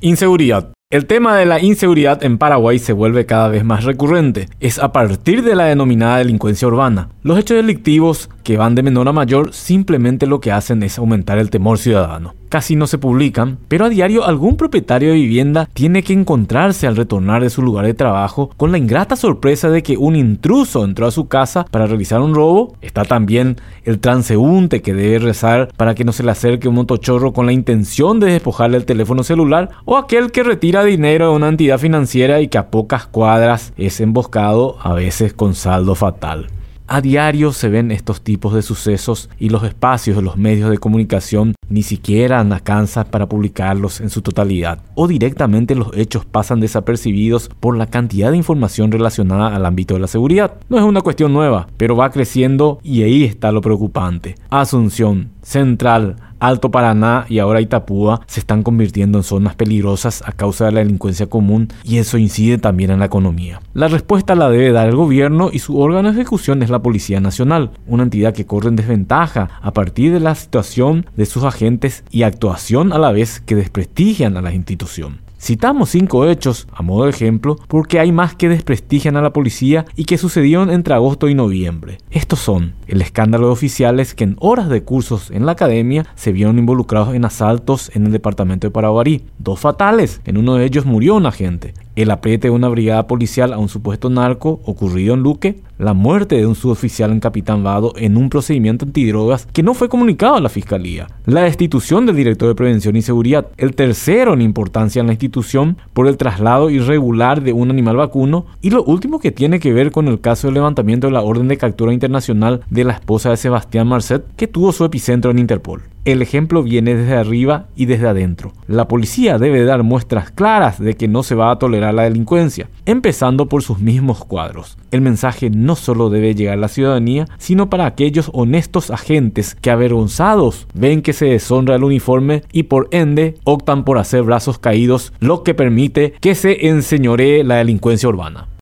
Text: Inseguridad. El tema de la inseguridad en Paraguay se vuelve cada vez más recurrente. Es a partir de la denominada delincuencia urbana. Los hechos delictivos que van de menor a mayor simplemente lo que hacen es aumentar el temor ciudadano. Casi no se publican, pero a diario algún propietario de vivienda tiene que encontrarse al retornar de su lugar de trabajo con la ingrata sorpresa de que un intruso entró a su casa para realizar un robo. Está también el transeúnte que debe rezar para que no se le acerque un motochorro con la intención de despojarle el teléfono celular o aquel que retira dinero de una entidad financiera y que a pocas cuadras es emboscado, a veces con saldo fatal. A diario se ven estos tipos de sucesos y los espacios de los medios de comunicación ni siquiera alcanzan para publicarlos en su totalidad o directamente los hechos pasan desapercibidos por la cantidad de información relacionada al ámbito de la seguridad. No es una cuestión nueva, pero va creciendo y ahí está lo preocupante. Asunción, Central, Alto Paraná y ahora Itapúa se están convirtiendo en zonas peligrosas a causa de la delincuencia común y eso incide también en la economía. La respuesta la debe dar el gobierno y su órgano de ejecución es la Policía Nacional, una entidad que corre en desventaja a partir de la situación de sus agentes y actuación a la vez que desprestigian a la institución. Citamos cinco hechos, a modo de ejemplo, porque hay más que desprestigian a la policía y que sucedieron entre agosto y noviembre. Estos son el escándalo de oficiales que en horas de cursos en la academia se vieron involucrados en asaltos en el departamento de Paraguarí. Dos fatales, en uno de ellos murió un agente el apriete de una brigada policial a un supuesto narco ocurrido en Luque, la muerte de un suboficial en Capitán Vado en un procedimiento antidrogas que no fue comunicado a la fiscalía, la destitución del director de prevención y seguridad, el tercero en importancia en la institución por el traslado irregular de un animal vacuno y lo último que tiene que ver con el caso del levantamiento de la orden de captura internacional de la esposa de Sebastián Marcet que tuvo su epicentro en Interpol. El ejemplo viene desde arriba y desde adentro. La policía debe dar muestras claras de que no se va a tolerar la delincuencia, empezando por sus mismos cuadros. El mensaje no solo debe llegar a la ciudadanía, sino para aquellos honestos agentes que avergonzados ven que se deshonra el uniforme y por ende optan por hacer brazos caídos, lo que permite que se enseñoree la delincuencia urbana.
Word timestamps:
Inseguridad. 0.00 0.70
El 0.92 1.06
tema 1.06 1.36
de 1.36 1.44
la 1.44 1.60
inseguridad 1.60 2.22
en 2.22 2.38
Paraguay 2.38 2.78
se 2.78 2.92
vuelve 2.92 3.26
cada 3.26 3.48
vez 3.48 3.64
más 3.64 3.82
recurrente. 3.82 4.48
Es 4.60 4.78
a 4.78 4.92
partir 4.92 5.42
de 5.42 5.56
la 5.56 5.64
denominada 5.64 6.18
delincuencia 6.18 6.68
urbana. 6.68 7.08
Los 7.24 7.36
hechos 7.36 7.56
delictivos 7.56 8.30
que 8.44 8.56
van 8.56 8.76
de 8.76 8.84
menor 8.84 9.08
a 9.08 9.12
mayor 9.12 9.52
simplemente 9.52 10.28
lo 10.28 10.38
que 10.38 10.52
hacen 10.52 10.84
es 10.84 10.98
aumentar 10.98 11.38
el 11.38 11.50
temor 11.50 11.78
ciudadano. 11.78 12.36
Casi 12.48 12.76
no 12.76 12.86
se 12.86 12.96
publican, 12.96 13.58
pero 13.68 13.84
a 13.84 13.88
diario 13.90 14.24
algún 14.24 14.56
propietario 14.56 15.10
de 15.10 15.16
vivienda 15.16 15.68
tiene 15.74 16.02
que 16.02 16.14
encontrarse 16.14 16.86
al 16.86 16.96
retornar 16.96 17.42
de 17.42 17.50
su 17.50 17.60
lugar 17.60 17.84
de 17.84 17.92
trabajo 17.92 18.50
con 18.56 18.72
la 18.72 18.78
ingrata 18.78 19.16
sorpresa 19.16 19.68
de 19.68 19.82
que 19.82 19.98
un 19.98 20.16
intruso 20.16 20.84
entró 20.84 21.06
a 21.06 21.10
su 21.10 21.28
casa 21.28 21.66
para 21.70 21.86
realizar 21.86 22.20
un 22.20 22.34
robo. 22.34 22.74
Está 22.80 23.04
también 23.04 23.56
el 23.84 23.98
transeúnte 23.98 24.80
que 24.80 24.94
debe 24.94 25.18
rezar 25.18 25.68
para 25.76 25.94
que 25.94 26.04
no 26.04 26.12
se 26.12 26.22
le 26.22 26.30
acerque 26.30 26.68
un 26.68 26.76
motochorro 26.76 27.34
con 27.34 27.44
la 27.44 27.52
intención 27.52 28.18
de 28.18 28.32
despojarle 28.32 28.78
el 28.78 28.86
teléfono 28.86 29.22
celular 29.24 29.70
o 29.84 29.98
aquel 29.98 30.32
que 30.32 30.42
retira 30.42 30.84
dinero 30.84 31.30
de 31.30 31.36
una 31.36 31.48
entidad 31.48 31.78
financiera 31.78 32.40
y 32.40 32.48
que 32.48 32.58
a 32.58 32.70
pocas 32.70 33.06
cuadras 33.06 33.74
es 33.76 34.00
emboscado, 34.00 34.78
a 34.82 34.94
veces 34.94 35.34
con 35.34 35.54
saldo 35.54 35.94
fatal. 35.94 36.48
A 36.90 37.02
diario 37.02 37.52
se 37.52 37.68
ven 37.68 37.90
estos 37.90 38.22
tipos 38.22 38.54
de 38.54 38.62
sucesos 38.62 39.28
y 39.38 39.50
los 39.50 39.62
espacios 39.62 40.16
de 40.16 40.22
los 40.22 40.38
medios 40.38 40.70
de 40.70 40.78
comunicación 40.78 41.54
ni 41.68 41.82
siquiera 41.82 42.40
alcanzan 42.40 43.04
para 43.10 43.28
publicarlos 43.28 44.00
en 44.00 44.08
su 44.08 44.22
totalidad 44.22 44.78
o 44.94 45.06
directamente 45.06 45.74
los 45.74 45.94
hechos 45.94 46.24
pasan 46.24 46.60
desapercibidos 46.60 47.50
por 47.60 47.76
la 47.76 47.88
cantidad 47.88 48.30
de 48.30 48.38
información 48.38 48.90
relacionada 48.90 49.54
al 49.54 49.66
ámbito 49.66 49.92
de 49.92 50.00
la 50.00 50.06
seguridad. 50.06 50.54
No 50.70 50.78
es 50.78 50.82
una 50.82 51.02
cuestión 51.02 51.34
nueva, 51.34 51.68
pero 51.76 51.94
va 51.94 52.10
creciendo 52.10 52.78
y 52.82 53.02
ahí 53.02 53.24
está 53.24 53.52
lo 53.52 53.60
preocupante. 53.60 54.36
Asunción, 54.48 55.32
Central, 55.42 56.16
Alto 56.40 56.70
Paraná 56.70 57.26
y 57.28 57.38
ahora 57.38 57.60
Itapúa 57.60 58.20
se 58.26 58.40
están 58.40 58.62
convirtiendo 58.62 59.18
en 59.18 59.24
zonas 59.24 59.54
peligrosas 59.54 60.22
a 60.26 60.32
causa 60.32 60.66
de 60.66 60.72
la 60.72 60.80
delincuencia 60.80 61.26
común 61.26 61.68
y 61.84 61.98
eso 61.98 62.18
incide 62.18 62.58
también 62.58 62.90
en 62.90 63.00
la 63.00 63.06
economía. 63.06 63.60
La 63.74 63.88
respuesta 63.88 64.34
la 64.34 64.48
debe 64.50 64.72
dar 64.72 64.88
el 64.88 64.96
gobierno 64.96 65.50
y 65.52 65.58
su 65.58 65.78
órgano 65.78 66.12
de 66.12 66.20
ejecución 66.20 66.62
es 66.62 66.70
la 66.70 66.82
Policía 66.82 67.20
Nacional, 67.20 67.70
una 67.86 68.04
entidad 68.04 68.34
que 68.34 68.46
corre 68.46 68.68
en 68.68 68.76
desventaja 68.76 69.48
a 69.60 69.72
partir 69.72 70.12
de 70.12 70.20
la 70.20 70.34
situación 70.34 71.06
de 71.16 71.26
sus 71.26 71.44
agentes 71.44 72.04
y 72.10 72.22
actuación 72.22 72.92
a 72.92 72.98
la 72.98 73.12
vez 73.12 73.40
que 73.40 73.54
desprestigian 73.54 74.36
a 74.36 74.42
la 74.42 74.54
institución. 74.54 75.27
Citamos 75.40 75.90
cinco 75.90 76.26
hechos, 76.26 76.66
a 76.72 76.82
modo 76.82 77.04
de 77.04 77.10
ejemplo, 77.10 77.56
porque 77.68 78.00
hay 78.00 78.10
más 78.10 78.34
que 78.34 78.48
desprestigian 78.48 79.16
a 79.16 79.22
la 79.22 79.32
policía 79.32 79.84
y 79.94 80.04
que 80.04 80.18
sucedieron 80.18 80.68
entre 80.70 80.94
agosto 80.94 81.28
y 81.28 81.34
noviembre. 81.34 81.98
Estos 82.10 82.40
son 82.40 82.74
el 82.88 83.00
escándalo 83.00 83.46
de 83.46 83.52
oficiales 83.52 84.14
que 84.14 84.24
en 84.24 84.36
horas 84.40 84.68
de 84.68 84.82
cursos 84.82 85.30
en 85.30 85.46
la 85.46 85.52
academia 85.52 86.06
se 86.16 86.32
vieron 86.32 86.58
involucrados 86.58 87.14
en 87.14 87.24
asaltos 87.24 87.90
en 87.94 88.06
el 88.06 88.12
departamento 88.12 88.66
de 88.66 88.72
Paraguarí. 88.72 89.26
Dos 89.38 89.60
fatales, 89.60 90.20
en 90.24 90.38
uno 90.38 90.56
de 90.56 90.64
ellos 90.64 90.86
murió 90.86 91.14
un 91.14 91.26
agente 91.26 91.72
el 92.02 92.10
apriete 92.12 92.48
de 92.48 92.52
una 92.52 92.68
brigada 92.68 93.06
policial 93.06 93.52
a 93.52 93.58
un 93.58 93.68
supuesto 93.68 94.08
narco 94.08 94.60
ocurrido 94.64 95.14
en 95.14 95.20
Luque, 95.20 95.60
la 95.78 95.94
muerte 95.94 96.36
de 96.36 96.46
un 96.46 96.54
suboficial 96.54 97.10
en 97.10 97.20
Capitán 97.20 97.62
Vado 97.64 97.92
en 97.96 98.16
un 98.16 98.30
procedimiento 98.30 98.84
antidrogas 98.84 99.46
que 99.52 99.62
no 99.62 99.74
fue 99.74 99.88
comunicado 99.88 100.36
a 100.36 100.40
la 100.40 100.48
fiscalía, 100.48 101.08
la 101.26 101.42
destitución 101.42 102.06
del 102.06 102.16
director 102.16 102.48
de 102.48 102.54
prevención 102.54 102.96
y 102.96 103.02
seguridad, 103.02 103.48
el 103.56 103.74
tercero 103.74 104.34
en 104.34 104.42
importancia 104.42 105.00
en 105.00 105.06
la 105.06 105.12
institución 105.12 105.76
por 105.92 106.06
el 106.06 106.16
traslado 106.16 106.70
irregular 106.70 107.42
de 107.42 107.52
un 107.52 107.70
animal 107.70 107.96
vacuno 107.96 108.46
y 108.60 108.70
lo 108.70 108.84
último 108.84 109.18
que 109.18 109.32
tiene 109.32 109.58
que 109.58 109.72
ver 109.72 109.90
con 109.90 110.08
el 110.08 110.20
caso 110.20 110.46
del 110.46 110.54
levantamiento 110.54 111.08
de 111.08 111.12
la 111.12 111.22
orden 111.22 111.48
de 111.48 111.56
captura 111.56 111.92
internacional 111.92 112.60
de 112.70 112.84
la 112.84 112.94
esposa 112.94 113.30
de 113.30 113.36
Sebastián 113.36 113.88
Marcet 113.88 114.24
que 114.36 114.46
tuvo 114.46 114.72
su 114.72 114.84
epicentro 114.84 115.30
en 115.30 115.38
Interpol. 115.38 115.82
El 116.08 116.22
ejemplo 116.22 116.62
viene 116.62 116.94
desde 116.94 117.16
arriba 117.16 117.66
y 117.76 117.84
desde 117.84 118.08
adentro. 118.08 118.54
La 118.66 118.88
policía 118.88 119.36
debe 119.36 119.62
dar 119.64 119.82
muestras 119.82 120.30
claras 120.30 120.78
de 120.78 120.94
que 120.96 121.06
no 121.06 121.22
se 121.22 121.34
va 121.34 121.50
a 121.50 121.58
tolerar 121.58 121.92
la 121.92 122.04
delincuencia, 122.04 122.70
empezando 122.86 123.46
por 123.50 123.62
sus 123.62 123.80
mismos 123.80 124.24
cuadros. 124.24 124.78
El 124.90 125.02
mensaje 125.02 125.50
no 125.50 125.76
solo 125.76 126.08
debe 126.08 126.34
llegar 126.34 126.54
a 126.54 126.60
la 126.62 126.68
ciudadanía, 126.68 127.26
sino 127.36 127.68
para 127.68 127.84
aquellos 127.84 128.30
honestos 128.32 128.90
agentes 128.90 129.54
que 129.54 129.70
avergonzados 129.70 130.66
ven 130.72 131.02
que 131.02 131.12
se 131.12 131.26
deshonra 131.26 131.74
el 131.74 131.84
uniforme 131.84 132.42
y 132.52 132.62
por 132.62 132.88
ende 132.90 133.34
optan 133.44 133.84
por 133.84 133.98
hacer 133.98 134.22
brazos 134.22 134.58
caídos, 134.58 135.12
lo 135.20 135.42
que 135.42 135.52
permite 135.52 136.14
que 136.22 136.34
se 136.34 136.68
enseñoree 136.68 137.44
la 137.44 137.56
delincuencia 137.56 138.08
urbana. 138.08 138.48